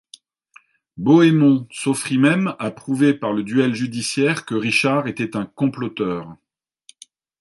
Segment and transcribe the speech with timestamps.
[0.97, 6.35] Bohémond s'offrit même à prouver par le duel judiciaire que Richard était un comploteur.